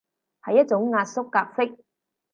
[0.43, 1.85] 係一種壓縮格式